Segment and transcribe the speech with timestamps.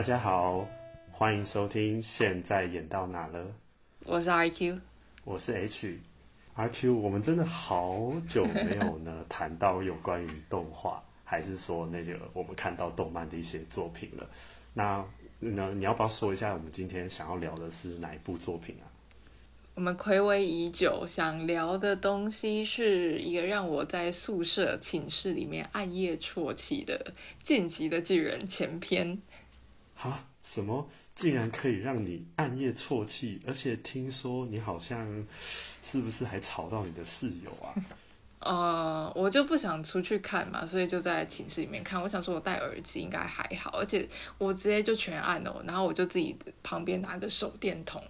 [0.00, 0.66] 大家好，
[1.12, 2.02] 欢迎收听。
[2.02, 3.54] 现在演到哪了？
[4.06, 4.80] 我是 RQ，
[5.24, 5.98] 我是 H。
[6.56, 14.30] RQ，我们真的好久没有呢谈到有关于动画，还是说那个我们看到动漫的一些作品了。
[14.72, 15.04] 那
[15.38, 18.88] 那你要不要说一下，我们今天想要聊的是哪一部作品啊？
[19.74, 27.12] 我们暌违已久，想聊的东西是一个让我在宿舍寝室里面暗夜啜泣的
[27.44, 29.18] 《进击的巨人》前篇。
[30.08, 30.24] 啊？
[30.54, 30.88] 什么？
[31.16, 33.42] 竟然可以让你暗夜啜泣？
[33.46, 35.26] 而且听说你好像
[35.92, 37.74] 是不是还吵到你的室友啊？
[38.40, 42.02] 呃，我就不想出去看嘛，所以就在寝室里面看。
[42.02, 48.02] 我想说我戴耳机应该还好，而且我直接就全按了，然后我就自己旁边拿个手电筒，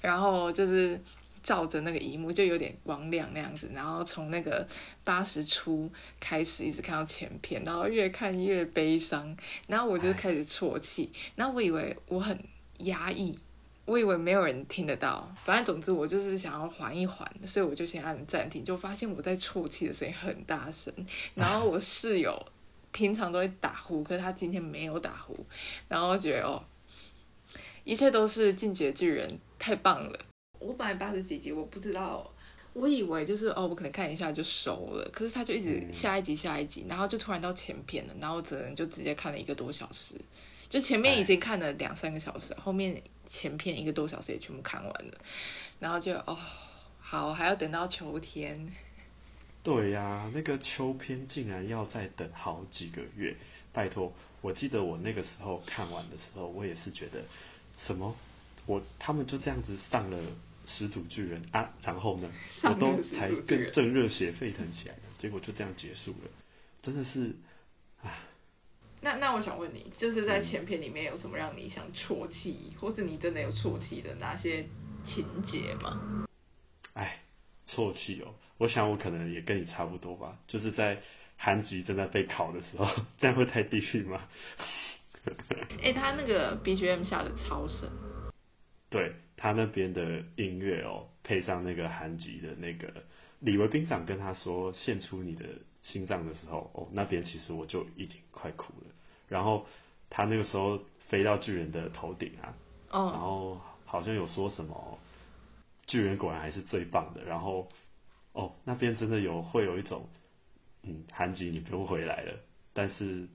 [0.00, 1.00] 然后就是
[1.46, 4.66] 照着那个荧幕，就有点光亮那样子，然后从那个
[5.04, 9.36] 八十出开始一直看到前片，然后越看越悲伤，
[9.68, 12.40] 然后我就开始啜泣，然后我以为我很
[12.78, 13.38] 压抑。
[13.84, 20.92] 我以为没有人听得到，反正总之我就是想要缓一缓，所以我就先按暂停，就发现我在啜泣的声音很大声，
[21.36, 22.48] 然后我室友
[22.90, 25.46] 平常都会打呼，可是他今天没有打呼，
[25.86, 26.64] 然后觉得哦，
[27.84, 30.18] 一切都是进击的巨人太棒了。
[30.58, 32.30] 我本来八十几集我不知道，
[32.72, 40.14] 我以为就是哦我可能看一下就收了，可是他就一直下一集下一集，然后就突然到前篇了，然后整个人就直接看了一个多小时。
[40.68, 45.18] 就前面已经看了两三个小时，后面前篇一个多小时也全部看完了，
[45.78, 46.36] 然后就哦，
[46.98, 48.68] 好，还要等到秋天。
[49.62, 53.36] 对呀、啊，那个秋篇竟然要再等好几个月，
[53.72, 54.12] 拜托！
[54.40, 57.20] 我记得我那个时候看完的时候，我也是觉得
[57.86, 58.14] 什么，
[58.66, 60.18] 我他们就这样子上了
[60.66, 62.28] 始祖巨人啊，然后呢，
[62.64, 66.30] 我都才更正热血沸腾起来了，结果就这样结束了，
[66.82, 67.36] 真的是
[68.02, 68.18] 啊。
[69.00, 74.66] 那那我想问你，就是在前篇里面有什么让你想啜泣，嗯、或是你真的有啜泣的哪些
[75.04, 76.26] 情节吗？
[76.94, 77.20] 哎，
[77.70, 81.00] 啜泣哦，我想我可能也跟你差不多吧，就是在
[81.36, 82.90] 韩吉正在被烤的时候，
[83.20, 84.22] 这样会太地狱吗？
[85.82, 87.88] 哎、欸，他那个 BGM 下的超神，
[88.96, 93.04] 对他那边的音乐哦，配上那个韩吉的那个
[93.40, 95.44] 李维兵长跟他说献出你的。
[95.86, 98.86] 心脏的时候，哦，那边其实我就已经快哭了。
[99.28, 99.66] 然后
[100.10, 102.58] 他那个时候飞到巨人的头顶啊
[102.90, 103.12] ，oh.
[103.12, 104.98] 然后好像有说什么，
[105.86, 107.22] 巨人果然还是最棒的。
[107.22, 107.68] 然后
[108.32, 110.08] 哦，那边真的有会有一种，
[110.82, 112.34] 嗯，韩吉你不用回来了，
[112.72, 113.28] 但是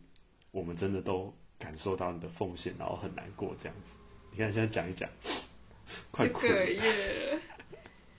[0.52, 3.84] 我们真的都感受到你的奉献，然后很难过这样子。
[4.34, 5.10] 你看现在讲一讲，
[6.12, 6.66] 快哭了，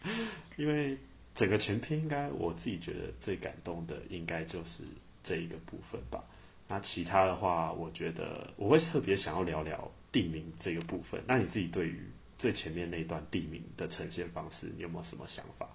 [0.56, 0.98] 因为。
[1.34, 4.84] 整个全篇应该我自己觉得最感动的应该就是
[5.24, 6.22] 这一个部分吧。
[6.68, 11.22] 那其他的话，我觉得我会特别想要聊聊地名这个部分。
[11.26, 12.06] 那你自己对于
[12.36, 15.74] 最前面那一段地名的呈现方式，你有没有什么想法？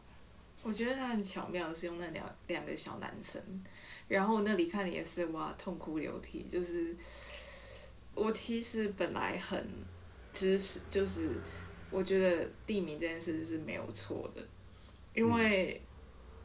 [0.61, 3.41] 我觉得他很巧妙的是用那两两个小男生，
[4.07, 6.43] 然后那里看也是哇痛哭流涕。
[6.43, 6.95] 就是
[8.13, 9.67] 我其实本来很
[10.33, 11.41] 支持，就是
[11.91, 14.41] 我觉得地名这件事是没有错的。
[15.15, 15.81] 因为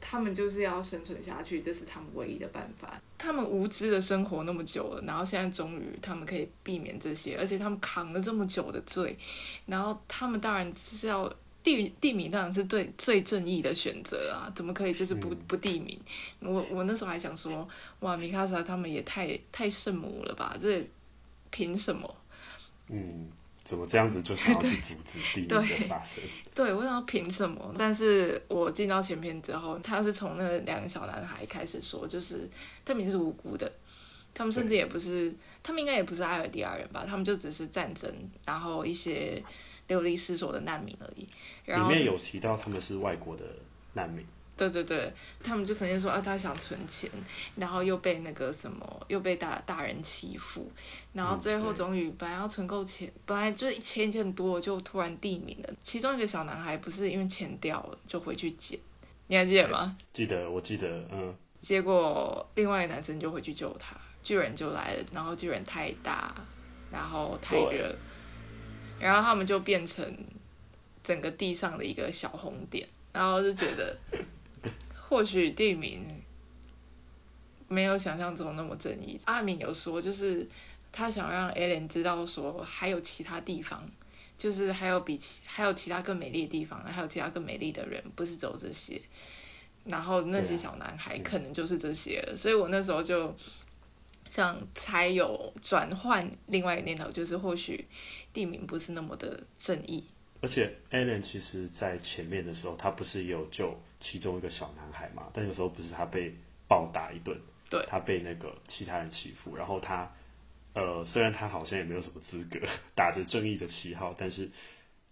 [0.01, 3.03] 他们就是要生存下去，这是他们唯一的办法。
[3.19, 9.19] 他们无知的生活那么久了，然后现在终于他们可以避免这些，而且他们扛了这么久的罪，
[9.67, 16.01] 然后他们当然是要地地名，当然是对最正义的选择啊，怎么可以就是不不地名？
[16.41, 17.69] 我我那时候还想说，
[18.01, 20.57] 哇，米卡莎他们也太太圣母了吧？
[20.63, 20.89] 这
[21.51, 22.17] 凭什么？
[22.89, 23.29] 嗯。
[23.73, 26.23] 怎么这样子就想要去阻止地狱的发生？
[26.55, 27.75] 对，对，我想要凭什么？
[27.79, 32.51] 但是我进到前篇之后，他是从那两个小男孩开始说，就是
[32.85, 33.73] 他们是无辜的，
[34.35, 37.07] 他们甚至也不是，他们应该也不是艾尔迪亚人吧？
[37.09, 39.43] 他们就只是战争，然后一些
[39.89, 41.27] 流离失所的难民而已。
[41.65, 43.45] 然后里面有提到他们是外国的
[43.95, 44.27] 难民。
[44.71, 45.13] 对对对，
[45.43, 47.11] 他们就曾经说啊，他想存钱，
[47.57, 50.71] 然后又被那个什么，又被大大人欺负，
[51.13, 55.75] 然后最后终于本来要存够钱，嗯、本来就是钱很多，就突然地名了。
[55.81, 58.79] 其中一个小男孩不是因为钱掉了，就回去捡，
[59.27, 59.97] 你还记得吗？
[60.15, 61.35] 记得，我记得，嗯。
[61.61, 66.35] 结果另外一个男生就回去救他，巨人就来了，然后巨人太大，
[66.91, 67.97] 然后太热，
[68.99, 70.17] 然后他们就变成
[71.05, 73.97] 整个地上的一个小红点，然后就觉得。
[75.13, 76.23] 或许地名
[77.69, 79.21] 没有想象中那么正义。
[79.27, 80.49] 阿敏有说，就是
[80.91, 83.91] 他想让艾连知道说，还有其他地方，
[84.39, 89.03] 就是还有比其还有其他更美丽的地方，还有其他更美丽的人，不是只有这些。
[89.85, 92.35] 然后那些小男孩可能就是这些了。
[92.39, 93.37] 所以我那时候就
[94.31, 97.85] 想才有转换另外一个念头，就是或许
[98.33, 100.05] 地名不是那么的正义。
[100.41, 105.31] 而且 Allen 其实在前面的时候，他不是也有救其中一个小男孩嘛？
[105.33, 106.35] 但有时候不是他被
[106.69, 107.41] 暴打一顿，
[107.71, 110.13] 对，他被那个其他人欺负，然后他
[110.75, 114.51] 呃，虽然他好像也没有什么资格 打着正义的旗号，但是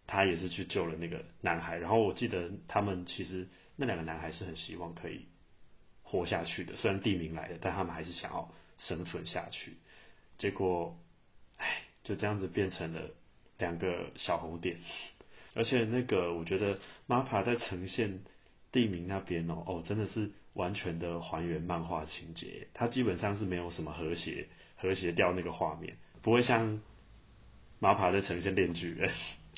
[0.07, 1.79] 他也是去救了那个男孩。
[1.79, 5.27] 然后我记得他们其实那两个男孩是很希望可以
[6.03, 9.77] 活下去的，虽然地名来了，但他们还是想要生存下去。
[10.39, 10.99] 结果，
[11.59, 13.11] 哎，就这样子变成了
[13.59, 14.79] 两个小红点。
[15.53, 16.79] 而且那个，我觉得
[17.09, 18.21] MAPPA 在呈现
[18.73, 22.69] 地名那边哦，哦，真的是完全的还原漫画情节。
[22.75, 26.81] 它基本上是没有什么和谐，和谐掉那个画面，不会像
[27.81, 29.11] MAPPA 在呈现链锯人，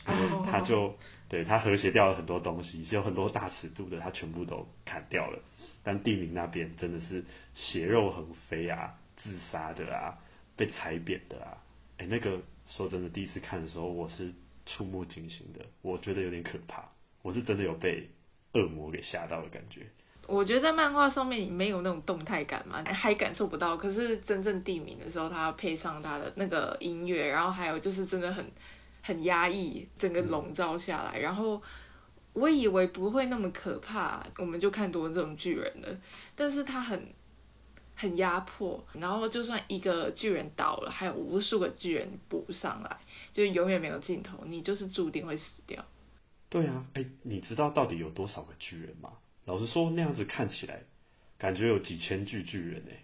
[0.50, 0.96] 他就
[1.28, 5.40] 对他和谐掉了很多东西，是有很多大尺度的，他全部都砍掉了。
[5.82, 7.24] 但地名那边真的是
[7.54, 10.18] 血肉横飞啊，自杀的啊，
[10.56, 11.58] 被踩扁的啊，
[11.98, 14.32] 哎，那个说真的，第一次看的时候我是。
[14.64, 16.88] 触目惊心的，我觉得有点可怕。
[17.22, 18.08] 我是真的有被
[18.52, 19.86] 恶魔给吓到的感觉。
[20.26, 23.76] 我觉得在漫画上面没有那种动态感嘛，还感受不到。
[23.76, 28.44] 可是真正地名的时候，它配上它的那个音乐，然后还有就是真的很
[29.02, 31.18] 很压抑，整个笼罩下来。
[31.18, 31.62] 然后
[32.32, 35.98] 我以为不会那么可怕，我们就看多这种巨人了。
[36.36, 37.12] 但是它很。
[37.94, 42.96] 很压迫，然后就算一个巨人倒了，还有无数个巨人补上来，
[43.32, 45.84] 就永远没有尽头，你就是注定会死掉。
[46.52, 49.14] 对啊，哎，你知道到底有多少个巨人吗？
[49.46, 50.82] 老实说，那样子看起来，
[51.38, 53.02] 感觉有几千具巨人哎，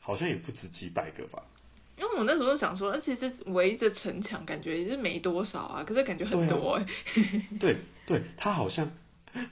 [0.00, 1.44] 好像也不止几百个吧。
[1.96, 6.86] 因为我那时候想说，而且这围着城墙，感觉也是没多少啊，可是感觉很多哎。
[7.60, 8.90] 对对，他好像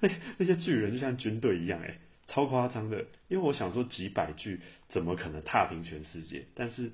[0.01, 2.01] 那那些巨人就像军队一样哎。
[2.29, 6.47] 超夸张的，因为我想说几百具怎么可能踏平全世界？
[6.57, 6.91] 但是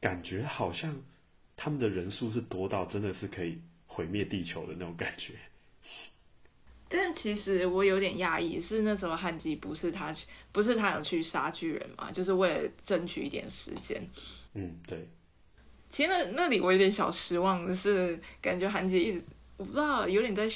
[0.00, 1.02] 感觉好像
[1.54, 5.34] 他们的人数是多到真的是可以毁灭地球的那种感觉。
[6.96, 12.12] 但其实我有点讶异，是那时候汉吉不是他去，不是他有去杀巨人嘛？
[12.12, 14.08] 就是为了争取一点时间。
[14.54, 15.08] 嗯，对。
[15.90, 19.22] 其实那那里我有点小失望就是，感觉汉吉一直
[19.56, 20.48] 我不知道有点在。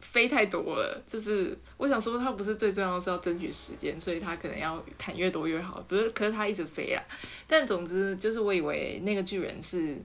[0.00, 5.80] 飞太多了，就是我想说他不是最重要的是要争取时间，所以他可能要砍越多越好。
[5.88, 7.02] 不是，可是他一直飞啊。
[7.46, 9.96] 但总之就是我以为那个巨人是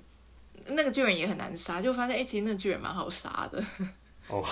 [0.68, 3.62] 那个巨人也很难杀，就发现哎、欸，其实那个巨人蛮好杀的。
[4.30, 4.46] 哦，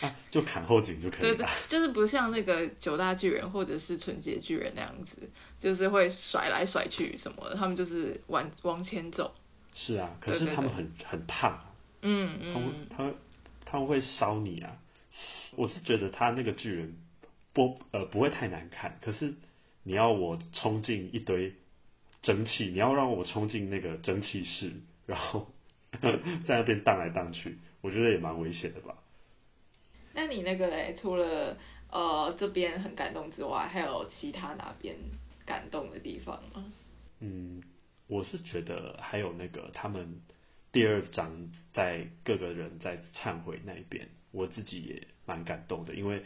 [0.00, 1.20] 啊，就砍后颈就可以。
[1.20, 9.34] 对对， 就是不像那个九大巨人或者是纯洁巨人那样子，就是会甩来甩去什么的，他们就是往往前走。
[9.74, 11.64] 是啊，可是他们很很烫。
[12.02, 12.86] 嗯嗯。
[12.96, 13.14] 他们。
[13.64, 14.76] 他们会烧你啊！
[15.56, 16.94] 我是觉得他那个巨人
[17.54, 19.32] 不呃不会太难看，可是
[19.82, 21.54] 你要我冲进一堆
[22.20, 24.72] 蒸汽，你要让我冲进那个蒸汽室，
[25.06, 25.50] 然后
[26.46, 28.94] 在那边荡来荡去，我觉得也蛮危险的吧。
[30.14, 31.56] 那你那个嘞，除了
[31.90, 34.96] 呃这边很感动之外，还有其他哪边
[35.44, 36.64] 感动的地方吗？
[37.20, 37.62] 嗯，
[38.06, 40.20] 我是觉得还有那个他们。
[40.72, 46.24] 第二章在各个人在忏悔那一边，我自己也蛮感动的，因为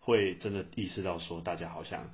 [0.00, 2.10] 会真的意识到说，大家好像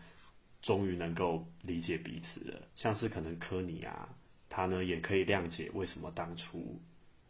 [0.62, 2.68] 终于能够理解彼此了。
[2.76, 4.10] 像是可能柯尼啊，
[4.48, 6.80] 他呢也可以谅解为什么当初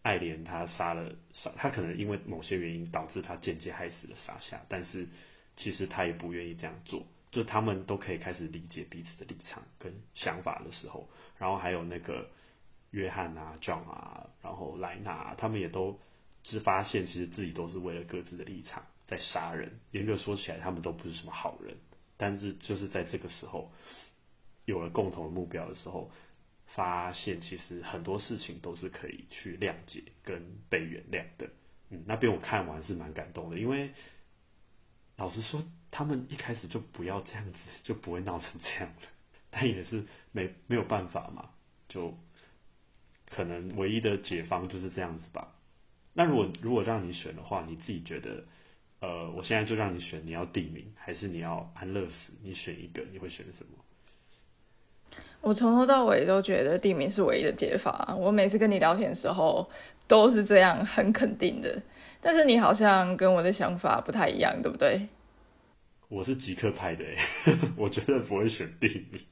[0.03, 5.09] 艾连他杀了杀，他可能因为某些原因导致他间接害死了沙夏，但是
[5.57, 7.07] 其实他也不愿意这样做。
[7.31, 12.29] 就他们都可以开始理解彼此的立场跟想法的时候，然后还有那个。
[12.93, 15.99] 约翰啊，John 啊，然后莱纳啊，他们也都
[16.43, 19.81] 只发现，其实自己都是为了各自的立场在杀人。
[19.93, 21.79] 严格说起来，他们都不是什么好人。
[22.19, 23.73] 但是就是在这个时候，
[24.67, 26.11] 有了共同的目标的时候，
[26.75, 31.51] 发现其实很多事情都是可以去谅解跟被原谅的。
[31.91, 33.91] 嗯，那边我看完是蛮感动的，因为
[35.17, 39.09] 老实说，他们一开始就不要这样子，就不会闹成这样了。
[39.51, 41.51] 但也是没没有办法嘛，
[41.89, 42.19] 就。
[43.35, 45.55] 可能唯一的解方就是这样子吧。
[46.13, 48.45] 那如果如果让你选的话，你自己觉得，
[49.01, 52.35] 呃，我现在就让你选，你要地名还是你要安乐死？
[52.43, 53.83] 你选一个，你会选什么？
[55.41, 58.17] 我从头到尾都觉得地名是唯一的解法。
[58.19, 59.71] 我每次跟你聊天的时候
[60.07, 61.83] 都是这样很肯定的。
[62.21, 65.09] 但是你好像跟我的想法不太一样，对不对？
[66.09, 67.05] 我是极客派的，
[67.77, 69.23] 我绝对不会选地名。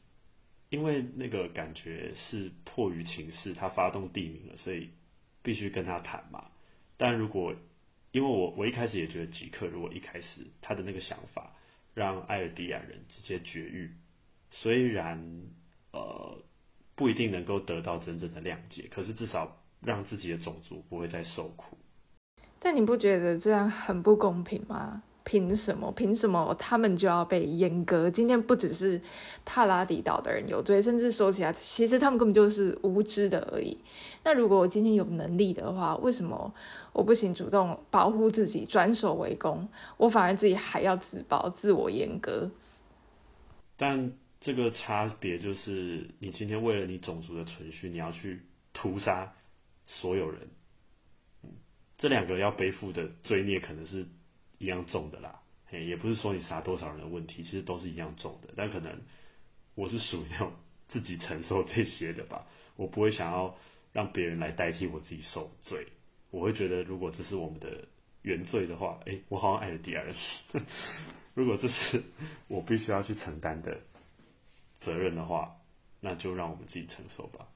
[0.70, 4.90] 因为那个感觉是迫于情势，他发动地名了，所以
[5.42, 6.44] 必须跟他谈嘛。
[6.96, 7.54] 但如果
[8.12, 11.54] 因为我我一开始也觉得吉克如果一开始他的那个想法
[11.94, 13.92] 让艾尔迪亚人直接绝育，
[14.50, 15.42] 虽然
[15.92, 16.38] 呃
[16.94, 21.76] 不一定能够得到真正的谅解，可是至少让自己的种族不会再受苦。
[22.58, 25.02] 但你不觉得这样很不公平吗？
[25.22, 25.92] 凭什么？
[25.92, 28.10] 凭什么他们就要被阉割？
[28.10, 29.00] 今天不只是
[29.44, 33.78] 帕拉迪岛的人有罪，甚至说起来，其实他们根本就是无知的而已。
[34.24, 36.52] 那如果我今天有能力的话，为什么
[36.92, 39.68] 我不行主动保护自己，转守为攻？
[39.98, 42.50] 我反而自己还要自保、自我阉割？
[43.76, 48.42] 但这个差别就是，你今天为了你种族的存续，你要去
[48.72, 49.34] 屠杀
[49.86, 50.48] 所有人。
[51.98, 54.06] 这两个要背负的罪孽可能是。
[54.62, 58.52] 一样重的啦，嘿，也不是说你杀多少人的问题，其实都是一样重的。
[58.54, 59.00] 但可能
[59.74, 60.52] 我是属于那种
[60.88, 63.56] 自己承受这些的吧，我不会想要
[63.94, 65.86] 让别人来代替我自己受罪。
[66.30, 67.88] 我会觉得，如果这是我们的
[68.20, 70.14] 原罪的话，哎、欸，我好像爱了第二人。
[71.32, 72.02] 如果这是
[72.48, 73.80] 我必须要去承担的
[74.80, 75.56] 责任的话，
[76.00, 77.46] 那就让我们自己承受吧。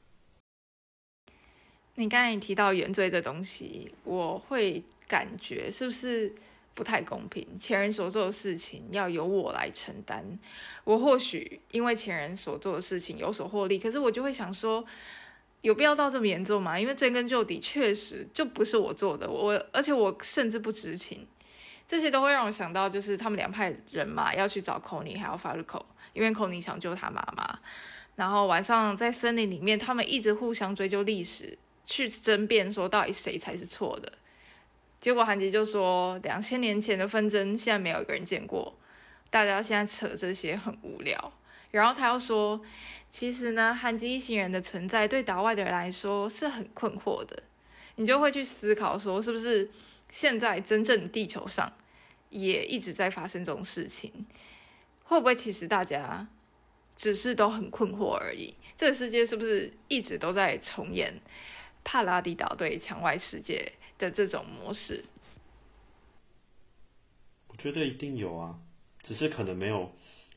[1.94, 6.34] 你刚才提到原罪的东西，我会感觉是不是？
[6.76, 10.40] 不太公平，前人所做的事情要由我来承担。
[10.82, 14.84] 我或许因为前人所做的事情有所获利，可是我就会想说，
[15.60, 16.80] 有必要到这么严重吗？
[16.80, 21.28] 因为追根究底，确实就不是我做的，我而且我甚至不知情。
[21.86, 27.58] 这些都会让我想到，就是他们两派人马要去找 Connie 还有 Faruko，因为康妮想救他妈妈。
[28.16, 34.12] 然后晚上在森林里面，他们一直互相追究历史，去争辩说到底谁才是错的。
[35.00, 38.78] 结果韩吉就说，两千年前的纷争，现在没有一个人见过，
[39.28, 41.32] 大家现在扯这些很无聊。
[41.72, 42.62] 然后他又说，
[43.10, 47.42] 其实呢，韩吉一行人的存在对岛外的人来说是很困惑的。
[47.96, 49.70] 你就会去思考说，是不是
[50.08, 51.72] 现在真正地球上
[52.30, 54.26] 也一直在发生这种事情？
[55.04, 56.28] 会不会其实大家
[56.96, 58.54] 只是都很困惑而已？
[58.76, 61.20] 这个世界是不是一直都在重演
[61.84, 65.04] 帕拉迪岛对墙外世界的这种模式，
[67.48, 68.58] 我觉得一定有啊，
[69.02, 69.92] 只是可能没有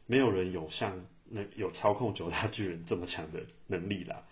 [0.06, 4.24] 没有人有像那有操控九大巨人这么强的能力啦。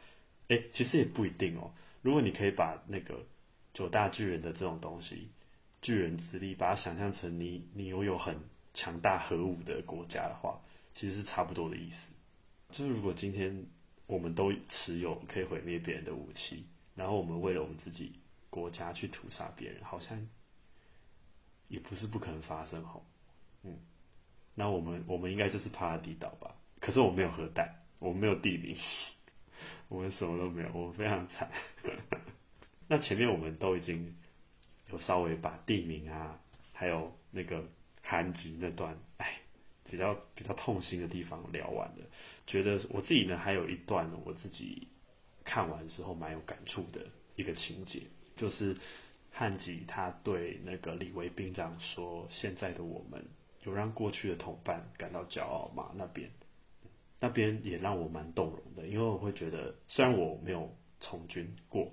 [0.48, 1.72] 哎、其实也不一定哦。
[2.04, 3.26] 如果你可以把那个
[3.74, 5.30] 九大巨人的这种东西，
[5.82, 8.38] 巨人之力，把它想象成你你拥有很
[8.76, 10.62] 强大核武的国家的话，
[10.94, 11.96] 其实是差不多的意思。
[12.78, 13.66] 就是如果今天
[14.06, 18.20] 我们都持有可以毁灭别人的武器，然后我们为了我们自己。
[18.52, 20.30] 国家去屠杀别人，好像
[21.68, 23.06] 也不是不可能发生吼。
[23.64, 23.80] 嗯，
[24.54, 26.56] 那我们我们应该就是帕拉迪岛吧？
[26.80, 28.78] 可是我没有核弹，我没有地名，
[29.90, 31.52] 我们什么都没有，我们非常惨。
[32.88, 34.16] 那前面我们都已经
[34.90, 36.40] 有稍微把地名啊，
[36.72, 37.62] 还有那个
[38.08, 39.40] 韩吉那段，哎，
[39.90, 42.06] 比较比较痛心的地方聊完了。
[42.46, 44.88] 觉得我自己呢，还有一段我自己
[45.44, 48.04] 看完之后蛮有感触的一个情节。
[48.38, 48.78] 就是
[49.32, 53.26] 汉吉他对那个李维兵长说：“现在的我们
[53.64, 56.30] 有让过去的同伴感到骄傲吗？”那边
[57.20, 61.92] 那边也让我蛮动容的，因为我会觉得，虽然我没有从军过，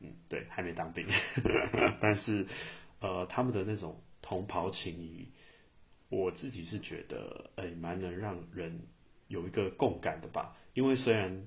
[0.00, 1.06] 嗯，对，还没当兵，
[2.00, 2.46] 但是
[3.00, 5.28] 呃，他们的那种同袍情谊，
[6.12, 8.82] 我自己是觉得，哎，蛮能让人
[9.26, 10.56] 有一个共感的吧。
[10.74, 11.46] 因为虽然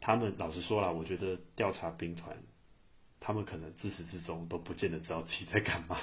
[0.00, 2.36] 他们老实说啦，我觉得调查兵团。
[3.20, 5.98] 他们可能自始至终都不见得知道自己在干嘛，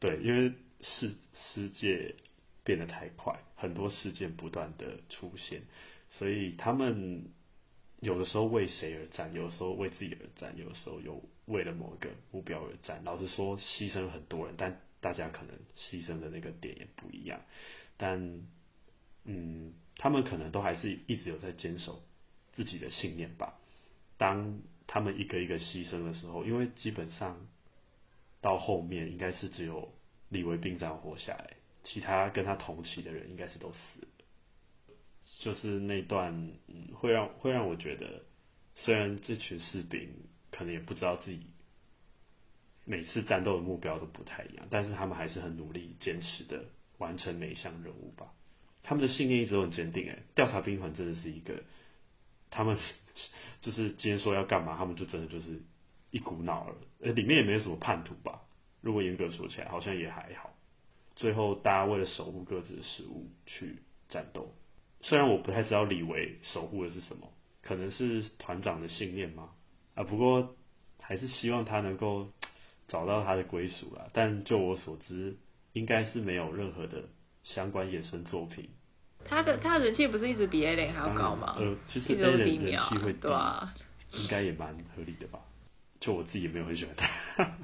[0.00, 1.14] 对，因为世
[1.54, 2.16] 世界
[2.64, 5.62] 变得太快，很多事件不断的出现，
[6.10, 7.30] 所以他们
[8.00, 13.02] 有的时候为谁而战，有的时候为自己而战，有的时候又为了某一个目标而战。
[13.04, 17.40] 老实说，牺牲很多人，但大家可能牺牲的那个点也不一样。
[17.96, 18.46] 但，
[19.24, 22.02] 嗯，他们可能都还是一直有在坚守
[22.52, 23.58] 自己的信念吧。
[24.16, 27.46] 当他们一个一个牺牲的时候，因为基本上
[28.40, 29.92] 到后面应该是只有
[30.28, 34.08] 李维兵长活下来，其他跟他同期的人应该是都死了。
[35.40, 38.22] 就是那段，嗯，会让会让我觉得，
[38.76, 40.10] 虽然这群士兵
[40.50, 41.46] 可能也不知道自己
[42.84, 46.64] 每次战斗的目标都不太一样，但是他们还是很努力、坚持的
[46.98, 48.32] 完成每一项任务吧。
[48.82, 50.08] 他们的信念一直都很坚定。
[50.08, 51.62] 哎，调查兵团真的是一个
[52.50, 52.76] 他们。
[53.60, 55.60] 就是今天说要干嘛，他们就真的就是
[56.10, 58.40] 一股脑儿，呃，里面也没有什么叛徒吧？
[58.80, 60.50] 如果严格说起来，好像也还好。
[61.16, 64.54] 最后大家为了守护各自的食物去战斗，
[65.02, 67.30] 虽然我不太知道李维守护的是什么，
[67.62, 69.50] 可能是团长的信念吗？
[69.94, 70.56] 啊，不过
[70.98, 72.32] 还是希望他能够
[72.90, 74.10] 找到他的归属了。
[74.12, 75.36] 但就我所知，
[75.72, 77.04] 应该是没有任何的
[77.44, 78.68] 相关衍生作品。
[79.24, 81.56] 他的他的人气不是一直比 A 零还要高吗？
[81.58, 83.72] 呃，其实 A 零人气会对啊，
[84.12, 85.38] 应该也蛮合理的吧？
[86.00, 87.58] 就我自己也没有很喜欢他。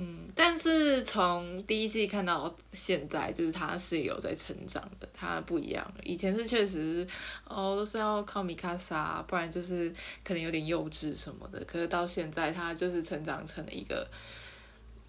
[0.00, 6.04] 嗯，但是从第一季看到现在，就是他是有在成长的，他不一样了。
[6.04, 7.08] 以前是确实
[7.44, 11.64] 哦都是要靠米卡莎，不然就是可能有点幼稚什么的。
[11.64, 14.08] 可是到现在，他就是成长成了一个，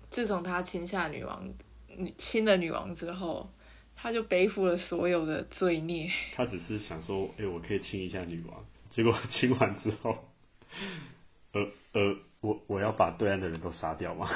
[0.10, 1.53] 自从他亲下女王
[2.17, 3.51] 亲了女王之后，
[3.96, 6.10] 他就背负了所有的罪孽。
[6.36, 10.17] 他只是想说，哎、我可以亲一下女王，结果亲完之后，
[11.53, 11.62] 呃
[11.93, 14.31] 呃，我我要把对岸的人都杀掉吗？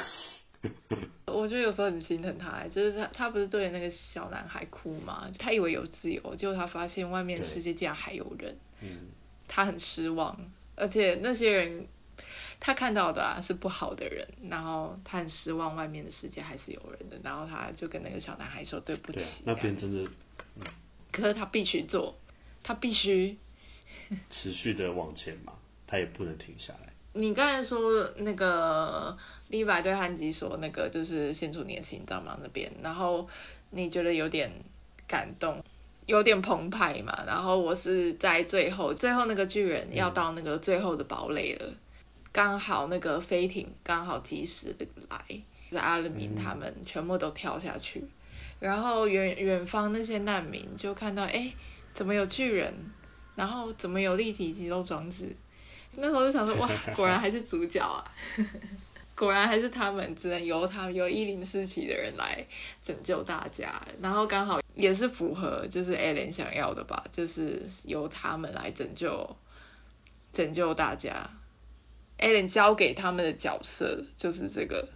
[1.26, 5.30] 我觉得有时候很心疼他，就是他他不是对着那个小男孩哭吗？
[5.38, 9.08] 他以为有自由，结果他发现外面世界竟然还有人，嗯，
[9.48, 10.38] 他很失望，
[10.76, 11.86] 而且那些人
[12.60, 20.10] 他看到的啊是不好的人，然后他很失望外面的世界还是有人的，然后他就跟那个小男孩说对不起，对，那边真的，
[20.56, 20.66] 嗯，
[21.12, 22.18] 可是他必须做，
[22.62, 23.38] 他必须。
[24.30, 25.52] 持续的往前嘛，
[25.86, 26.92] 他也不能停下来。
[27.16, 29.16] 你刚才说那个
[29.48, 33.28] 李白对汉吉说那个就是献出你的心脏嘛那边，然后
[33.70, 34.50] 你觉得有点
[35.06, 35.62] 感动，
[36.06, 41.72] 有点澎湃嘛，然后我是在最后最后那个巨人要到那个最后的堡垒了，
[42.32, 48.08] 刚、嗯、好那个飞艇刚好及时的来，就是阿尔敏他们全部都跳下去，嗯、
[48.58, 51.54] 然后远远方那些难民就看到哎
[51.92, 52.74] 怎么有巨人，
[53.36, 55.36] 然后怎么有立体肌肉装置。
[55.96, 58.04] 那时候就想说， 哇，果然还是主角啊，
[59.14, 62.46] 果然还是他们，只能由他们由一零四期的人来
[62.82, 69.36] 拯救大家，然后刚好也是符合就是 Eren 想要的吧，就是由他们来拯救
[70.32, 71.30] 拯救大家
[72.18, 74.88] ，Eren 交给他们的角色就是这个，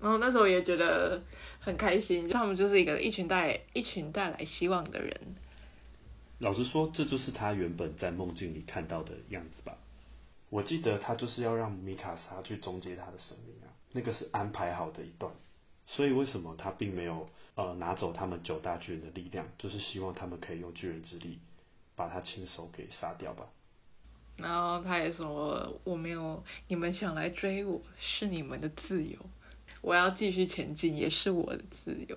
[0.00, 1.22] 然后那时候也觉得
[1.58, 5.16] 很开心，他们就是一个一群带一群带来希望的人。
[6.38, 9.76] 老实说，这就是他原本在梦境里看到的样子吧。
[10.54, 15.32] 我记得他就是要让米卡莎去终结他的生命啊，那个是安排好的一段，
[15.84, 21.40] 所以为什么他并没有呃拿走他们九大巨人的力量，就是希望他们可以用巨人之力
[21.96, 23.48] 把他亲手给杀掉吧。
[24.36, 29.18] 然后他也说，我没有，你们想来追我是你们的自由，
[29.80, 32.16] 我要继续前进也是我的自由。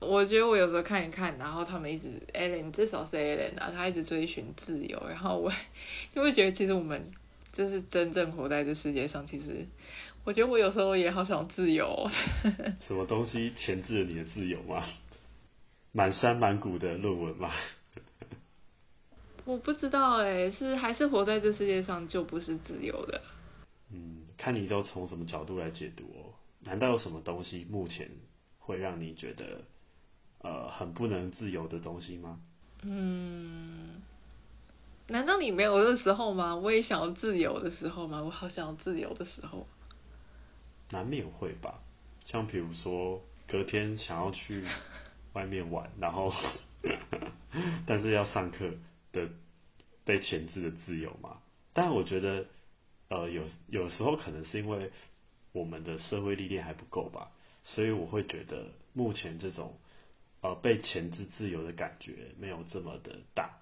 [0.00, 5.52] 我觉得我有时候看一看，然后他们一直 Eren 至少是 Eren 啊，他一直追寻自由，然后我
[6.14, 7.12] 就会觉得其实我们。
[7.54, 9.66] 就是真正活在这世界上，其实
[10.24, 12.10] 我觉得我有时候也好想自由哦。
[12.88, 14.84] 什么东西钳制了你的自由吗？
[15.92, 17.52] 满山满谷的论文吗？
[19.46, 23.20] 我不知道哎，是还是活在这世界上就不是自由的？
[23.92, 26.34] 嗯，看你都从什么角度来解读哦？
[26.60, 28.10] 难道有什么东西目前
[28.58, 29.62] 会让你觉得
[30.40, 32.40] 呃很不能自由的东西吗？
[32.82, 34.02] 嗯。
[35.08, 36.56] 难道你没有的时候吗？
[36.56, 38.22] 我也想要自由的时候吗？
[38.22, 39.66] 我好想要自由的时候。
[40.90, 41.80] 难免会吧，
[42.24, 44.64] 像比如说隔天想要去
[45.34, 46.32] 外面玩， 然后
[47.86, 48.70] 但是要上课
[49.12, 49.28] 的
[50.04, 51.38] 被牵制的自由嘛。
[51.72, 52.46] 但我觉得，
[53.08, 54.90] 呃，有有时候可能是因为
[55.52, 57.30] 我们的社会历练还不够吧，
[57.64, 59.78] 所以我会觉得目前这种
[60.40, 63.58] 呃被牵制自由的感觉没有这么的大。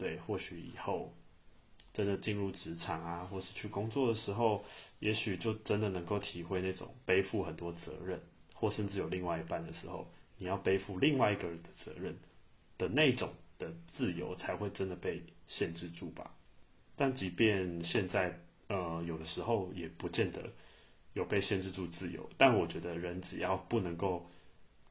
[0.00, 1.12] 对，或许以后
[1.92, 4.64] 真的进入职场啊，或是去工作的时候，
[4.98, 8.22] 也许就真的能够体会那种背负很多责任，
[8.54, 12.16] 或甚至有另外一半的时候，你要背负另外一个人的责任
[12.78, 16.34] 的那种的自由，才会真的被限制住吧。
[16.96, 20.50] 但即便现在，呃，有的时候也不见得
[21.12, 24.30] 有被限制住自由，但我觉得人只要不能够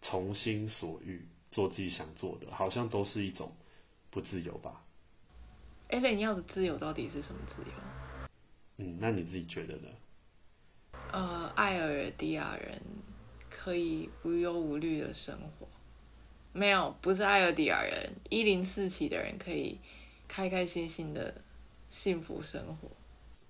[0.04, 3.56] 从心所欲做自己想做的，好像都是一种
[4.12, 4.84] 不自由吧。
[5.90, 7.72] 哎，那你要的自由到底是什么自由？
[8.78, 9.90] 嗯，那你自己觉得呢？
[11.12, 12.80] 呃，艾尔迪亚人
[13.50, 15.68] 可以无忧无虑的生活。
[16.54, 19.80] 没有，不是艾尔迪亚人，一零四期的人可以
[20.28, 21.42] 开开心心的
[21.90, 22.90] 幸福生活。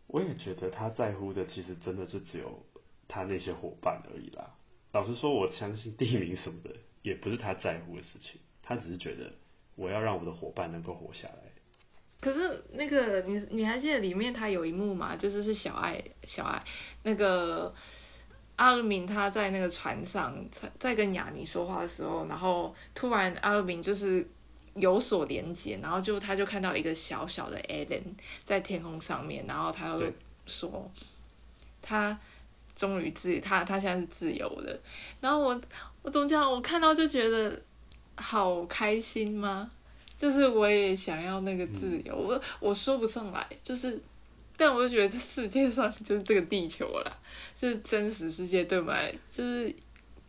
[0.08, 2.64] 我也觉得他在乎的其实真的就只有
[3.10, 4.56] 他那些伙伴而已啦。
[4.94, 9.34] 老实说，我相信地名什么的也不是他在乎的事情，他只是觉得
[9.76, 11.52] 我要让我的伙伴能够活下来。
[12.22, 15.16] 可是那个你你还记得里面他有一幕吗？
[15.16, 16.64] 就是是小爱小爱
[17.04, 17.74] 那个
[18.58, 24.28] 阿鲁敏他在那个船上在在跟雅尼说话的时候，然后突然阿鲁敏就是
[24.74, 28.04] 有所连接，然后就他就看到一个小小的艾伦
[28.44, 30.12] 在天空上面，然后他又
[30.46, 30.92] 说
[31.82, 32.20] 他
[32.76, 34.82] 终于自他他现在是自由的，
[35.22, 35.62] 然后我
[36.02, 37.62] 我总讲我看到就觉得
[38.18, 39.72] 好开心吗？
[40.20, 44.04] 就是我也想要那个自由，嗯、我我说不上来，就是，
[44.56, 47.18] 但我就觉得这世界上就是这个地球啦，
[47.56, 49.76] 就是真实世界对我们就是。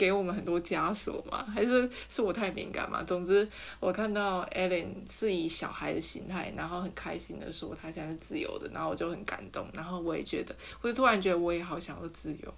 [0.01, 1.45] 给我们很多枷锁嘛？
[1.45, 3.03] 还是是我太敏感嘛？
[3.03, 3.51] 总之，
[3.81, 12.55] 我看到 Ellen 是以小孩的心态，然后很开心的说他现在是自由的，然后我就很感动，然后我也觉得，我就突然觉得我也好想要自由。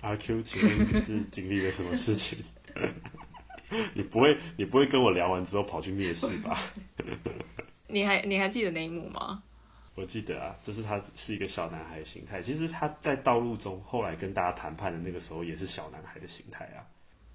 [0.00, 2.42] 阿 Q，请问你是经历了什么事情？
[3.94, 6.72] 你不会，你不会跟我聊完之后跑去灭世吧？
[7.88, 9.42] 你还你还记得那一幕吗？
[9.94, 12.42] 我记得啊，就是他是一个小男孩的形态。
[12.42, 16.88] 其实他在道路中后来跟大家谈判的那个时候，也是小男孩的形态啊。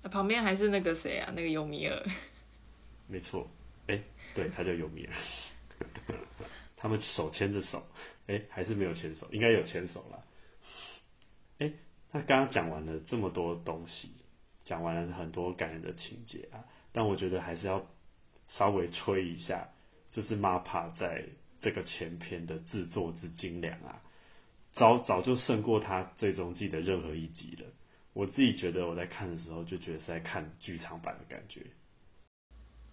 [0.09, 1.31] 旁边还是那个谁啊？
[1.35, 2.03] 那个尤米尔。
[3.07, 3.47] 没错，
[3.87, 5.13] 哎、欸，对，他叫尤米尔。
[6.75, 7.85] 他们手牵着手，
[8.27, 10.23] 哎、欸，还是没有牵手，应该有牵手了。
[11.59, 11.73] 哎、欸，
[12.11, 14.11] 那刚刚讲完了这么多东西，
[14.67, 17.87] 讲完了很多感人的情节啊，但我觉得还是要
[18.49, 19.69] 稍微吹一下，
[20.11, 21.25] 就是 MAPPA 在。
[21.59, 23.99] 这个前篇的制作之精良啊，
[24.75, 27.65] 早早就胜过他最终季的任何一集了。
[28.13, 31.61] 我自己觉得我在看的时候就觉得是在看剧场版的感觉。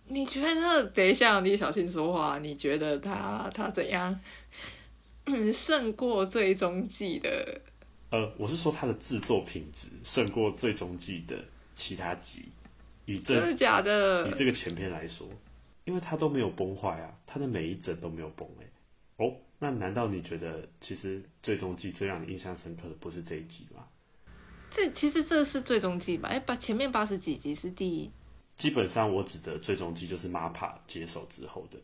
[0.09, 0.87] 你觉得？
[0.87, 2.39] 等一下，你小心说话。
[2.39, 4.19] 你觉得他他怎样？
[5.53, 7.61] 胜过最终季的？
[8.11, 11.45] 呃，我是说他的制作品质胜过最终季的
[11.87, 12.49] 其他集。
[13.07, 14.29] 以这真的假的？
[14.29, 15.29] 以这个前篇来说。
[15.85, 19.27] 因为它都没有崩坏啊，它的每一帧都没有崩哎、欸。
[19.27, 23.85] 哦，那难道你觉得其实最终季最让你印象深刻的不是这一集吗？
[24.71, 26.31] 这其实这是最终季吧？
[26.31, 28.11] 哎，把前面八十几集是第一。
[28.57, 31.79] 基本上我指的最终季就是 MAPPA 接手之后的。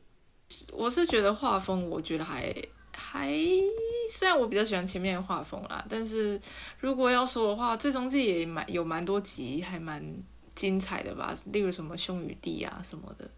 [0.73, 2.55] 我是觉得画风，我觉得还
[2.93, 3.33] 还，
[4.11, 6.41] 虽然我比较喜欢前面的画风啦，但是
[6.79, 10.23] 如果要说的话，最终季也蛮有蛮多集还蛮
[10.55, 13.31] 精彩的吧，例如什么兄与弟啊什么的。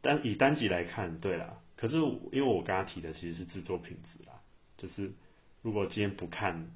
[0.00, 4.40] 单以单集来看，对啦，可是因为我刚刚提的其实是制作品质啦，
[4.78, 5.12] 就是
[5.62, 6.70] 如果今天不看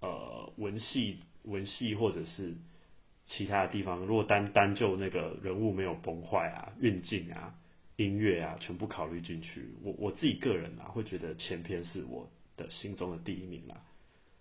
[0.00, 2.54] 呃文戏文戏或者是
[3.26, 7.54] 其他的地方，如果单单就那个人物没有崩坏啊、运镜啊、
[7.98, 13.82] 音乐啊全部考虑进去，我我自己个人啊会觉得前篇是我的心中的第一名啦。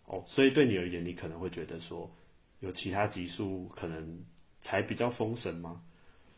[0.06, 2.12] 哦，所以对你而言，你可能会觉得说
[2.60, 4.24] 有其他集数可能
[4.62, 5.82] 才比较封神吗？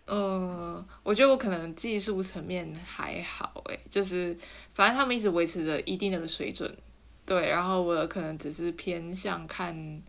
[0.05, 4.38] 呃，我觉得我可能技术层面还好诶，就是
[4.73, 6.77] 反正他们一直维持着一定的水准，
[7.25, 10.01] 对，然后我可能只是偏向看，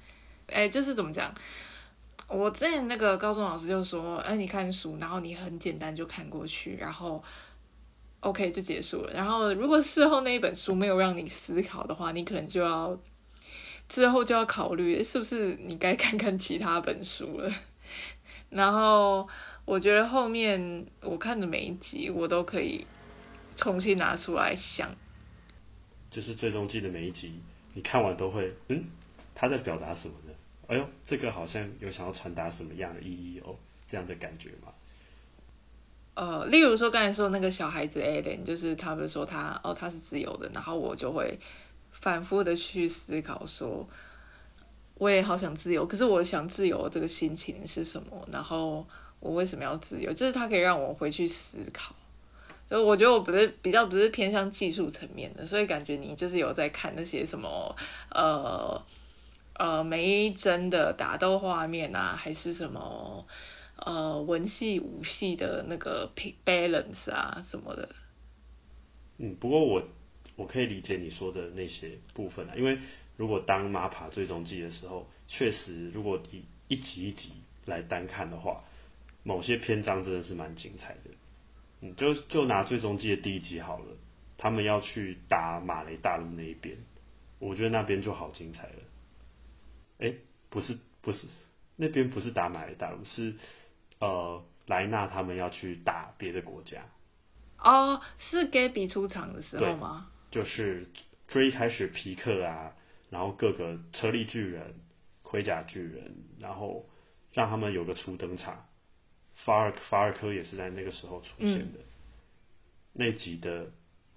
[0.47, 1.35] 哎，就是怎么讲，
[2.31, 7.23] 我之前那个高中老师就说，哎，你看书，然后你很简单就看过去，然后
[8.21, 12.99] OK 就结束了，然后如果事后那一本书没有让你思考的话，你可能就要
[13.89, 17.53] 之后就要考虑是不是你该看看其他本书了，
[18.49, 19.29] 然后。
[19.67, 22.87] 我觉得后面我看的每一集，我都可以
[23.55, 24.97] 重新拿出来想。
[26.11, 27.41] 就是最终季的每一集，
[27.75, 28.87] 你看完都会，嗯，
[29.33, 30.33] 他在表达什么呢？
[30.71, 33.57] 哎呦，这个好像有想要传达什么样的意义哦，
[33.91, 34.73] 这样的感觉吗？
[36.15, 41.41] 呃，例如说刚才说那个小孩子 Aiden，就是他们说他哦他是自由的，然后我就会
[41.91, 43.89] 反复的去思考说，
[44.95, 48.29] 我也好想自由，可是我想自由这个心情是什么？
[48.33, 48.87] 然后。
[49.23, 50.15] 我为什么要自由？
[50.15, 51.95] 就是它可以让我回去思考。
[52.71, 57.77] 所以我觉得我不是比较不是偏向技术层面的，所以感觉你就是有在看那些什么
[58.09, 58.83] 呃
[59.61, 63.27] 呃每一帧的打斗画面啊，还是什么
[63.77, 66.11] 呃文戏武戏的那个
[66.47, 67.91] balance 啊什么的。
[69.19, 69.83] 嗯，不过我
[70.37, 72.79] 我可以理解你说的那些部分啊，因为
[73.19, 77.33] 如果当 MAPPA 最终季的时候，确实如果一一集一集
[77.67, 78.65] 来单看的话。
[79.23, 81.11] 某些篇章真的是蛮精彩的，
[81.83, 83.85] 嗯，就就拿最终季的第一集好了，
[84.39, 86.75] 他们要去打马雷大陆那一边，
[87.39, 88.79] 我觉得那边就好精彩了。
[90.01, 91.27] 哎、欸，不是不是，
[91.77, 93.35] 那边不是打马来大陆，是
[94.01, 96.85] 呃莱纳他们要去打别的国家。
[97.59, 100.11] 哦，是 Gaby 出场的时候吗？
[100.31, 100.89] 就是
[101.29, 102.75] 追开始皮克啊，
[103.11, 104.75] 然后各个车力巨人、
[105.23, 106.87] 盔甲巨人，然后
[107.33, 108.67] 让他们有个初登场。
[109.45, 111.85] 法尔法尔科也是在那个时候出现的，嗯、
[112.93, 113.71] 那集的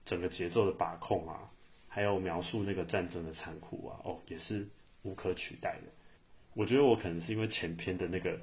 [0.05, 1.49] 整个节奏的把控啊，
[1.87, 4.67] 还有描述那个战争的残酷啊，哦，也是
[5.03, 5.91] 无可取代的。
[6.55, 8.39] 我觉得我可能是因为前篇的那个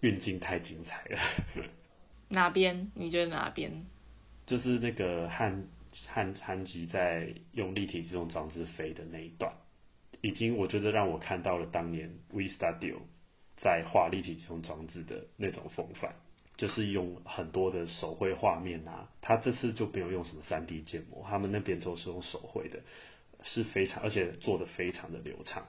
[0.00, 1.20] 运镜太精彩了。
[2.28, 2.90] 哪边？
[2.94, 3.86] 你觉得哪边？
[4.46, 5.68] 就是那个汉
[6.06, 9.52] 汉汉吉在用立体机动装置飞的那一段，
[10.20, 12.98] 已经我觉得让我看到了当年 V Studio。
[13.60, 16.14] 在画立体机动装置的那种风范，
[16.56, 22.78] 就是用很多的手绘画面啊，他这次就没有用什么三 D 建模，他们那边都是用手绘的，
[23.42, 25.66] 是非常而且做的非常的流畅，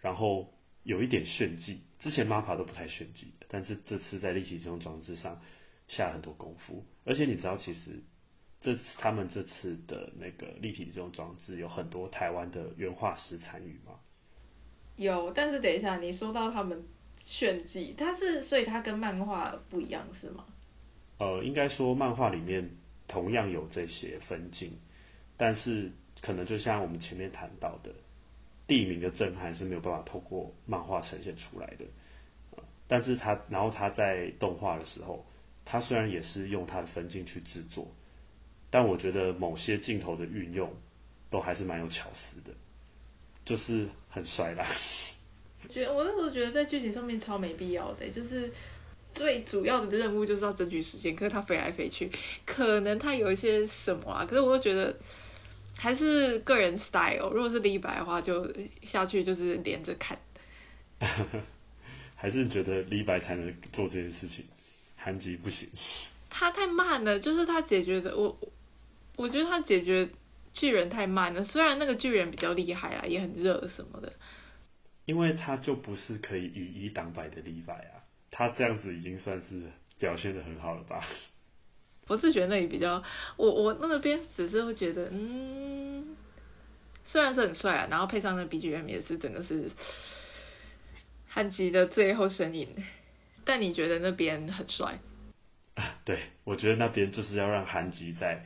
[0.00, 5.40] 然后有一点炫技，之前 MAPPA 都不太炫技，但是这次在立体这种装置上
[5.88, 8.02] 下很多功夫，而且你知道其实
[8.60, 14.00] 这他们这次的那个立体这种装置有很多台湾的原画师参与吗？
[14.96, 16.84] 有，但是等一下你说到他们。
[17.24, 20.46] 炫技，它是所以它跟漫画不一样是吗？
[21.18, 22.70] 呃，应该说漫画里面
[23.06, 24.78] 同样有这些分镜，
[25.36, 27.92] 但是可能就像我们前面谈到的，
[28.68, 31.84] 地名的震撼是没有办法透过漫画呈现出来的。
[32.86, 35.26] 但是他然后他在动画的时候，
[35.64, 37.88] 他虽然也是用他的分镜去制作，
[38.70, 40.72] 但我觉得某些镜头的运用
[41.30, 42.54] 都还是蛮有巧思的，
[43.44, 44.66] 就是很帅啦。
[45.68, 48.52] 觉得我那时候觉得在剧情上面超没必要的，就是
[49.12, 52.10] 最主要的任务就是要争取时间，可是他飞来飞去，
[52.46, 54.96] 可能他有一些什么啊，可是我又觉得
[55.78, 60.18] 还是个人 style，如果是李白的话，就下去就是连着看。
[62.16, 64.44] 还是觉得李白才能做这件事情，
[64.96, 65.68] 韩吉不行。
[66.28, 68.36] 他太慢了，就是他解决的我，
[69.16, 70.10] 我觉得他解决
[70.52, 74.12] 巨人太慢了，虽然那个巨人比较厉害啊，也很热什么的。
[75.04, 81.06] 因为他就不是可以以一挡百的李白啊，他这样子已经算是表现的很好了吧？
[82.08, 83.02] 我是觉得那里比较，
[83.36, 86.16] 我我那个边只是会觉得，嗯，
[87.04, 89.70] 虽然是很帅啊，然后配上那 BGM 也是整个是
[91.28, 92.68] 韩吉的最后身影，
[93.44, 94.98] 但你觉得那边很帅？
[95.74, 98.44] 啊， 对，我觉得那边就是要让韩吉在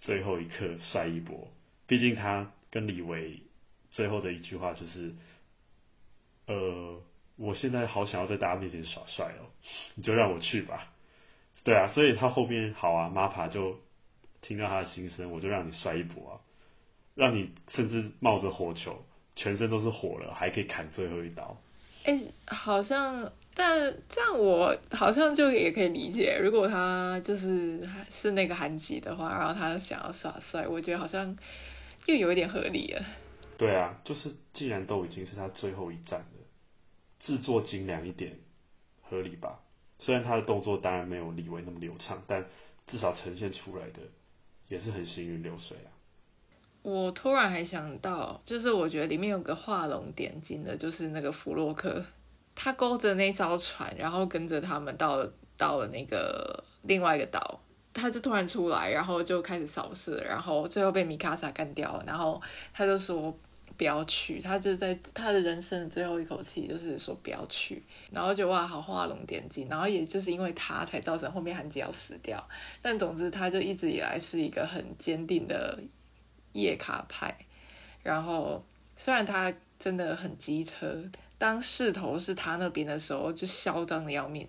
[0.00, 1.52] 最后一刻帅一波，
[1.86, 3.42] 毕竟他跟李维
[3.90, 5.14] 最后的一句话就是。
[6.46, 7.00] 呃，
[7.36, 9.46] 我现在好想要在大家面前耍帅哦，
[9.94, 10.89] 你就让我去吧。
[11.70, 13.78] 对啊，所以他后面好啊，MAPPA 就
[14.42, 16.34] 听到他的心声，我就让你摔一波啊，
[17.14, 19.04] 让你甚至冒着火球，
[19.36, 21.56] 全身都是火了，还可以砍最后一刀。
[22.02, 31.36] 哎、欸，好像，但这样我好像就也可以理解，如果他就是是那个韩吉的话，然后他想要耍帅，我觉得好像
[32.06, 33.04] 又有一点合理了。
[33.58, 36.26] 对啊，就是既然都已经是他最后一战了。
[37.20, 38.40] 制作精良一点，
[39.02, 39.60] 合理吧？
[40.00, 42.44] 虽然他的动作当然没有李维那么流畅，但
[42.86, 44.00] 至少呈现出来的
[44.66, 45.92] 也是很行云流水啊。
[46.82, 52.04] 我突然还想到，就是我觉得里面有个画龙点睛的，就是那个弗洛克，
[52.54, 57.60] 他勾着那艘船，然后跟着他们到到了那个另外一个岛，
[57.92, 62.40] 他就突然出来，然后就开始扫射，然后最后被米卡萨干掉了，然后
[62.72, 63.38] 他就说。
[63.76, 72.48] 不要去，他就在他的人生的最后一口气，就是说不要去，然后就哇，好画龙点睛，然后也就是因为他才造成后面韩吉要死掉，
[72.82, 75.80] 但总之他就一直以来是一个很坚定的
[76.52, 77.46] 叶卡派，
[78.02, 78.64] 然后
[78.96, 81.04] 虽然他真的很机车，
[81.38, 84.48] 当势头是他那边的时候就嚣张的要命，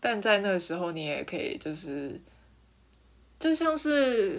[0.00, 2.20] 但在那个时候你也可以就是
[3.38, 4.38] 就像是。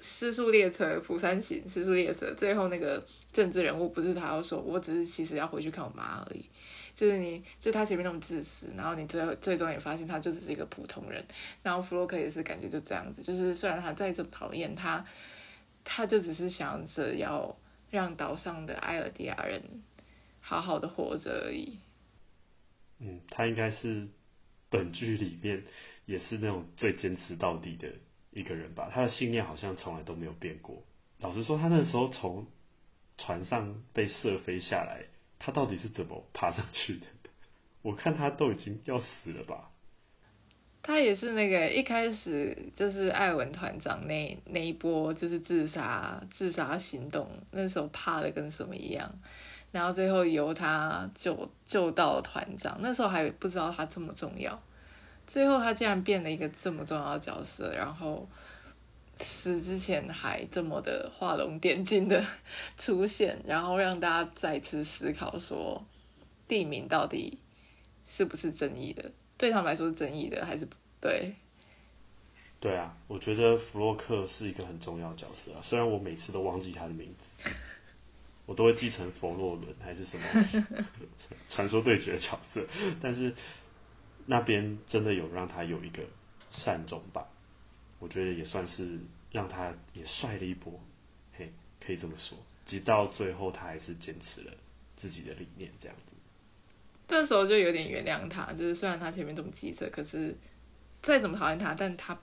[0.00, 6.44] 尸速列车，釜山行，尸速列车，最后那个政治人物不是他要说，我只是其实要回去看我妈而已，
[6.94, 11.24] 就是你，就他前面那种自私，然后你最后最终也发现他就只是一个普通人，
[11.62, 15.06] 然后弗洛克也是感觉就这样子，就是虽然他再怎么讨厌他，
[15.82, 17.56] 他就只是想着要
[17.90, 19.62] 让岛上的艾尔迪亚人
[20.40, 21.78] 好好的活着而已。
[22.98, 24.08] 嗯，他应该是
[24.68, 25.64] 本剧里面
[26.04, 27.88] 也是那种最坚持到底的。
[28.36, 30.82] 一个人吧，他的信念好像从来都没有变过。
[31.20, 32.46] 老实说，他那时候从
[33.16, 35.04] 船上被射飞下来，
[35.38, 37.06] 他到底是怎么爬上去的？
[37.80, 39.70] 我看他都已经要死了吧。
[40.82, 49.18] 他也是那个一开始就是艾文团长那那一波就是自杀自杀行动，那时候怕的跟什么一样，
[49.72, 54.62] 然后最后由他救救到团长，那时候还不知道他这么重要。
[55.26, 58.28] 最后他竟然变了一个这么重要的角色，然后
[59.16, 62.24] 死之前还这么的画龙点睛的
[62.76, 65.84] 出现，然后让大家再次思考说，
[66.46, 67.40] 地名到底
[68.06, 69.10] 是不是正义的？
[69.36, 71.34] 对他们来说是正义的还是不对？
[72.60, 77.50] 对啊，我觉得弗洛克是一个很重要的角色啊，虽然我每次都忘记他的名字，
[78.46, 80.84] 我都会记成佛洛伦还是什么
[81.50, 82.64] 传说对决的角色，
[83.02, 83.34] 但是。
[84.26, 86.02] 那边真的有让他有一个
[86.52, 87.26] 善终吧，
[87.98, 88.98] 我觉得也算是
[89.30, 90.80] 让他也帅了一波，
[91.32, 91.52] 嘿，
[91.84, 92.36] 可以这么说。
[92.66, 94.52] 直到最后，他还是坚持了
[94.96, 96.12] 自己的理念，这样子。
[97.06, 100.36] 这时候就有点原谅他，就是虽然他前面这么急着，可是
[101.02, 102.18] 再怎么讨厌他，但他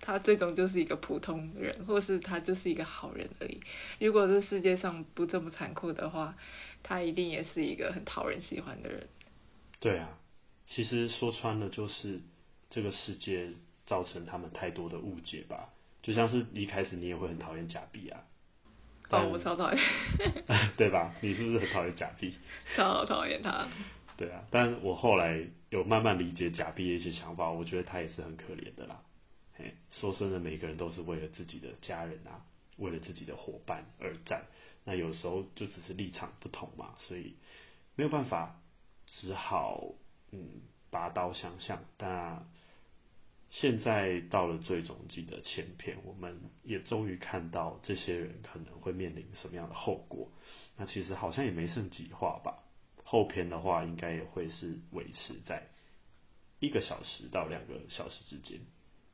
[0.00, 3.60] 他最终就是一个普通人，或是他就是一个好人而已。
[4.00, 6.36] 如果这世界上不这么残酷的话，
[6.82, 9.06] 他一定也是一个很讨人喜欢的人。
[9.78, 10.18] 对啊，
[10.72, 12.20] 其实说穿了就是
[12.70, 13.50] 这个世界
[13.86, 15.68] 造成他们太多的误解吧。
[16.00, 18.24] 就像是一开始你也会很讨厌假币啊。
[19.10, 19.82] 哦，我超讨厌。
[20.78, 21.12] 对吧？
[21.20, 22.34] 你是不是很讨厌假币？
[22.72, 23.66] 超讨厌他。
[24.16, 29.02] 对啊，但我后来有慢慢理解假币的一些想法，我觉得他也是很可怜的啦。
[29.54, 34.46] 嘿，说真的，每个人都是为了自己的家人啊，为了自己的伙伴而战。
[34.84, 37.34] 那有时候就只是立场不同嘛，所以
[37.96, 38.60] 没有办法，
[39.06, 39.94] 只好
[40.32, 41.84] 嗯拔刀相向。
[41.96, 42.46] 但
[43.50, 50.30] 现在到了最终季的前篇，我们也终于看到这些人可能会面临什么样的后果。
[50.76, 52.62] 那其实好像也没剩几话吧。
[53.04, 55.66] 后篇的话，应该也会是维持在
[56.60, 58.60] 一个小时到两个小时之间。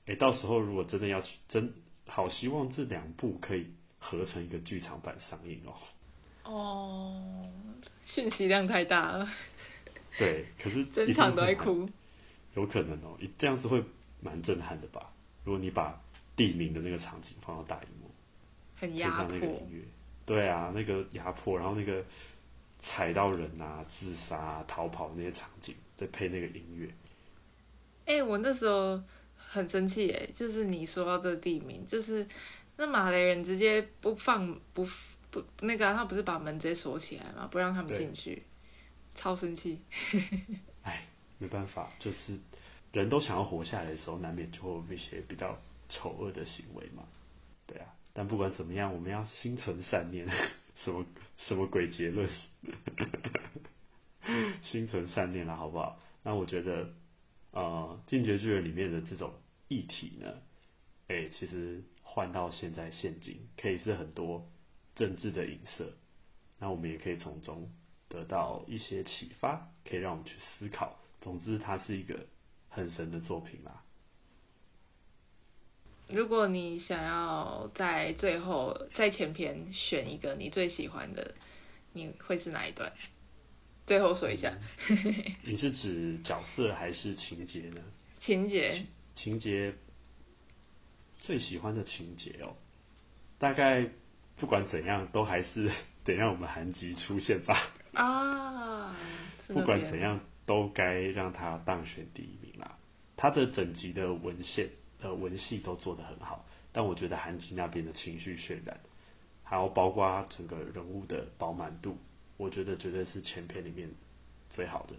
[0.04, 1.72] 哎、欸，到时候如果真的要去真，
[2.06, 5.74] 好希望这两部可以合成一个剧场版上映哦。
[6.44, 7.50] 哦，
[8.02, 9.26] 讯息量太大了。
[10.18, 11.88] 对，可是整场都会哭。
[12.54, 13.82] 有可能哦，这样子会
[14.20, 15.12] 蛮震撼的吧？
[15.44, 16.00] 如果你把
[16.36, 18.10] 地名的那个场景放到大荧幕，
[18.76, 19.62] 很压迫。
[20.24, 22.04] 对啊，那个压迫，然后那个。
[22.88, 26.86] 踩到人啊，自杀、啊、逃跑那些场景，再配那个音乐。
[28.04, 29.02] 哎、欸，我那时候
[29.36, 32.24] 很生气哎，就是你说到这个地名，就是
[32.76, 34.86] 那马来人直接不放不
[35.32, 37.48] 不那个、啊，他不是把门直接锁起来吗？
[37.50, 38.44] 不让他们进去，
[39.16, 39.80] 超生气。
[40.82, 41.06] 哎，
[41.38, 42.38] 没办法，就是
[42.92, 47.08] 人都想要活下来的时候，难免就会有一些比较丑恶的行为嘛。
[47.66, 50.28] 对啊，但不管怎么样，我们要心存善念。
[50.84, 51.04] 什么
[51.38, 52.28] 什么鬼结论？
[54.70, 56.00] 心存善念了，好不好？
[56.22, 56.92] 那我觉得，
[57.52, 59.32] 呃，进击巨人里面的这种
[59.68, 60.34] 议题呢，
[61.08, 64.46] 哎、其实换到现在现今，可以是很多
[64.94, 65.92] 政治的影射。
[66.58, 67.70] 那我们也可以从中
[68.08, 70.98] 得到一些启发，可以让我们去思考。
[71.20, 72.26] 总之，它是一个
[72.68, 73.82] 很神的作品啦。
[76.08, 81.34] 如果你想要在最后在前篇选一个你最喜欢的，
[81.92, 82.92] 你会是哪一段？
[83.86, 84.56] 最后说一下。
[85.42, 87.82] 你是指角色还是情节呢？
[88.18, 88.86] 情节。
[89.14, 89.74] 情节。
[91.22, 92.54] 最喜欢的情节哦，
[93.40, 93.90] 大概
[94.36, 95.72] 不管怎样，都还是
[96.04, 97.72] 得让我们韩吉出现吧。
[97.96, 98.96] 啊。
[99.48, 102.78] 不管怎样，都该让他当选第一名啦。
[103.16, 104.70] 他的整集的文献。
[104.98, 108.80] 呃，文戏都做得很好，但我觉得韩吉那边的情绪渲染，
[109.44, 111.98] 还有包括整个人物的饱满度，
[112.38, 113.90] 我觉得绝对是前篇里面
[114.48, 114.94] 最好的。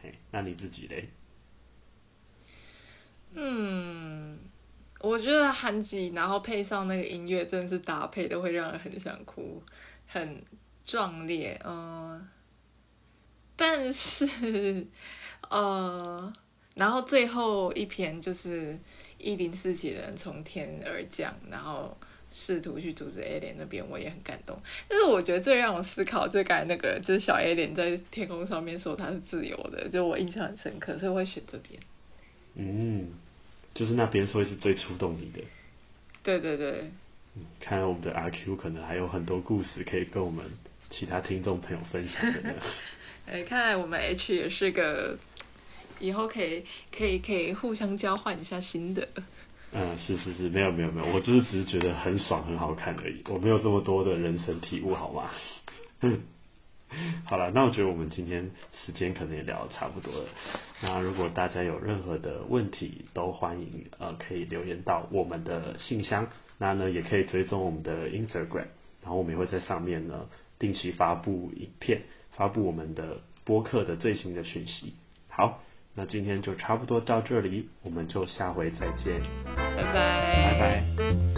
[0.00, 1.08] 嘿，那你自己嘞？
[3.34, 4.38] 嗯，
[5.00, 9.64] 我觉得韩吉，然后配上那个音乐，真的是搭配的会让人很想哭，
[10.06, 10.44] 很
[10.84, 11.60] 壮烈。
[11.64, 12.28] 嗯、呃，
[13.60, 14.86] 但是，
[15.50, 16.32] 呃。
[16.76, 18.78] 然后最后一篇就是
[19.18, 21.98] 一零四七人从天而降，然后
[22.30, 24.56] 试图去阻止 Alien 那边，我也很感动。
[24.88, 31.80] 但是我觉得最让我思考最感那个，就是小 Alien 在天空上面说他是自由的，就我印象很深刻，所以我会选这边。
[32.54, 33.08] 嗯，
[33.74, 35.42] 就是那边所以是最触动你的。
[36.22, 36.90] 对对对。
[37.34, 40.46] 嗯，看来我们的阿 Q 可能还有很多故事可以跟我们
[40.88, 42.54] 其他听众朋友分享的呢。
[43.30, 45.18] 哎，看来我们 H 也是个。
[46.02, 46.64] 以后可以
[46.96, 49.06] 可以可以互相交换一下心得。
[49.70, 55.30] 嗯，是是是，没有没有没有，我就是只是觉得很爽很好看而已，我没有这么多的人生体悟，好吗？
[56.00, 56.22] 嗯，
[57.28, 60.28] 好了，那我觉得我们今天时间可能也聊得差不多了。
[60.80, 68.68] 那如果大家有任何的问题，都欢迎呃可以留言到我们的信箱，那呢也可以追踪我们的 Instagram，
[69.02, 72.04] 然后我们也会在上面呢定期发布影片，
[72.40, 74.94] 发布我们的播客的最新的讯息。
[75.28, 75.60] 好。
[75.92, 79.20] 那今天就差不多到这里，我们就下回再见，
[79.76, 81.29] 拜拜，拜拜。